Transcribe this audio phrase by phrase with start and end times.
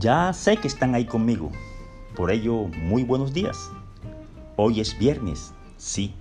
[0.00, 1.50] Ya sé que están ahí conmigo,
[2.16, 3.70] por ello muy buenos días.
[4.56, 6.14] Hoy es viernes, sí,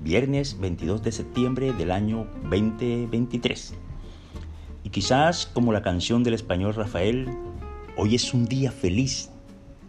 [0.00, 3.74] viernes 22 de septiembre del año 2023.
[4.84, 7.28] Y quizás como la canción del español Rafael,
[7.96, 9.28] hoy es un día feliz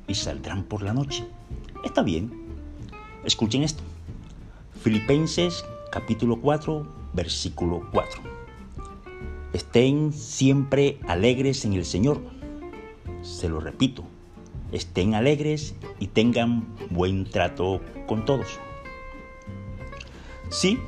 [0.08, 1.24] y saldrán por la noche.
[1.86, 2.32] Está bien.
[3.24, 3.84] Escuchen esto.
[4.82, 8.20] Filipenses capítulo 4, versículo 4.
[9.54, 12.37] Estén siempre alegres en el Señor.
[13.28, 14.04] Se lo repito,
[14.72, 18.48] estén alegres y tengan buen trato con todos.
[20.50, 20.80] Sí,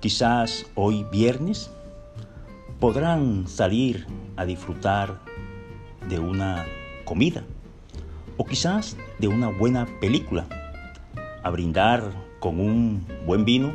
[0.00, 1.70] quizás hoy viernes
[2.80, 5.20] podrán salir a disfrutar
[6.08, 6.66] de una
[7.04, 7.44] comida
[8.36, 10.46] o quizás de una buena película,
[11.44, 12.10] a brindar
[12.40, 13.72] con un buen vino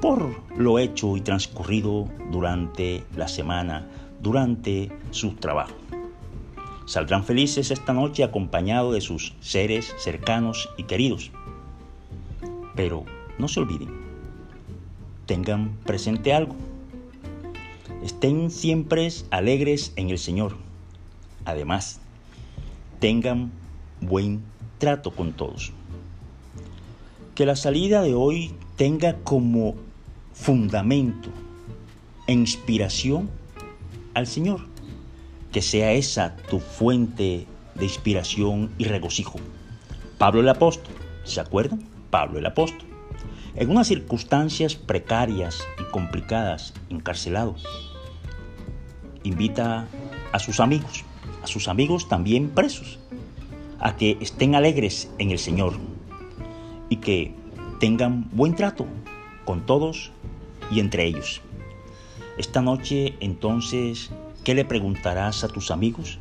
[0.00, 3.88] por lo hecho y transcurrido durante la semana,
[4.20, 5.81] durante su trabajo.
[6.84, 11.30] Saldrán felices esta noche acompañados de sus seres cercanos y queridos.
[12.74, 13.04] Pero
[13.38, 13.90] no se olviden,
[15.26, 16.56] tengan presente algo.
[18.02, 20.56] Estén siempre alegres en el Señor.
[21.44, 22.00] Además,
[22.98, 23.52] tengan
[24.00, 24.42] buen
[24.78, 25.72] trato con todos.
[27.34, 29.74] Que la salida de hoy tenga como
[30.32, 31.30] fundamento
[32.26, 33.30] e inspiración
[34.14, 34.71] al Señor.
[35.52, 39.38] Que sea esa tu fuente de inspiración y regocijo.
[40.18, 40.94] Pablo el apóstol,
[41.24, 41.82] ¿se acuerdan?
[42.10, 42.86] Pablo el apóstol.
[43.54, 47.54] En unas circunstancias precarias y complicadas, encarcelado,
[49.24, 49.86] invita
[50.32, 51.04] a sus amigos,
[51.42, 52.98] a sus amigos también presos,
[53.78, 55.74] a que estén alegres en el Señor
[56.88, 57.34] y que
[57.78, 58.86] tengan buen trato
[59.44, 60.12] con todos
[60.70, 61.40] y entre ellos.
[62.38, 64.10] Esta noche entonces,
[64.44, 66.18] ¿qué le preguntarás a tus amigos?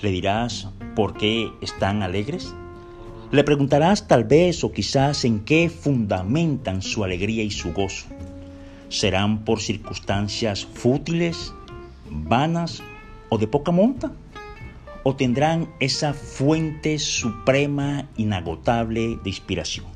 [0.00, 2.54] ¿Le dirás por qué están alegres?
[3.30, 8.06] Le preguntarás tal vez o quizás en qué fundamentan su alegría y su gozo.
[8.88, 11.54] ¿Serán por circunstancias fútiles,
[12.10, 12.82] vanas
[13.30, 14.12] o de poca monta?
[15.04, 19.86] ¿O tendrán esa fuente suprema, inagotable de inspiración?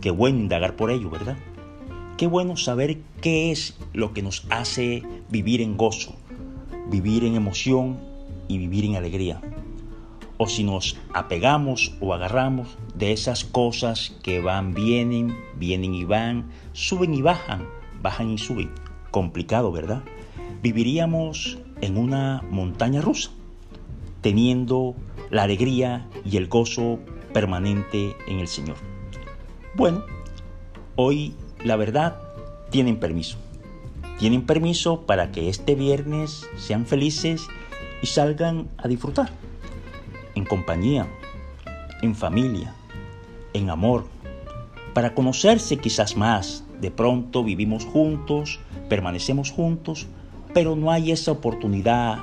[0.00, 1.36] Qué bueno indagar por ello, ¿verdad?
[2.16, 6.14] Qué bueno saber qué es lo que nos hace vivir en gozo,
[6.90, 7.98] vivir en emoción
[8.48, 9.40] y vivir en alegría.
[10.36, 16.50] O si nos apegamos o agarramos de esas cosas que van, vienen, vienen y van,
[16.72, 17.66] suben y bajan,
[18.02, 18.70] bajan y suben.
[19.10, 20.02] Complicado, ¿verdad?
[20.62, 23.30] Viviríamos en una montaña rusa,
[24.22, 24.96] teniendo
[25.30, 26.98] la alegría y el gozo
[27.32, 28.76] permanente en el Señor.
[29.76, 30.04] Bueno,
[30.96, 31.34] hoy
[31.64, 32.20] la verdad
[32.70, 33.38] tienen permiso.
[34.18, 37.46] Tienen permiso para que este viernes sean felices
[38.02, 39.30] y salgan a disfrutar.
[40.34, 41.06] En compañía,
[42.02, 42.74] en familia,
[43.52, 44.06] en amor,
[44.92, 46.64] para conocerse quizás más.
[46.80, 50.06] De pronto vivimos juntos, permanecemos juntos,
[50.52, 52.18] pero no hay esa oportunidad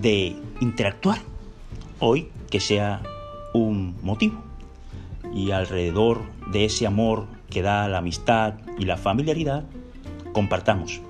[0.00, 1.18] de interactuar.
[1.98, 3.02] Hoy que sea
[3.52, 4.42] un motivo
[5.34, 6.22] y alrededor
[6.52, 9.64] de ese amor que da la amistad y la familiaridad,
[10.32, 11.00] compartamos.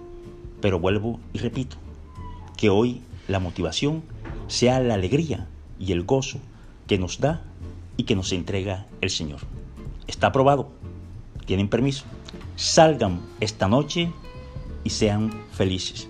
[0.67, 1.77] Pero vuelvo y repito,
[2.57, 4.03] que hoy la motivación
[4.49, 5.47] sea la alegría
[5.79, 6.41] y el gozo
[6.89, 7.45] que nos da
[7.97, 9.39] y que nos entrega el Señor.
[10.09, 10.73] Está aprobado.
[11.45, 12.05] Tienen permiso.
[12.57, 14.11] Salgan esta noche
[14.83, 16.09] y sean felices.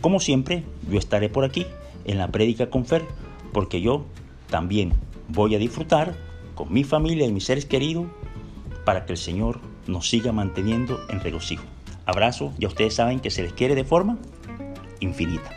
[0.00, 1.66] Como siempre, yo estaré por aquí
[2.04, 3.04] en la prédica con Fer,
[3.52, 4.04] porque yo
[4.48, 4.92] también
[5.26, 6.14] voy a disfrutar
[6.54, 8.06] con mi familia y mis seres queridos
[8.84, 9.58] para que el Señor
[9.88, 11.64] nos siga manteniendo en regocijo.
[12.06, 14.16] Abrazo, ya ustedes saben que se les quiere de forma
[15.00, 15.50] infinita.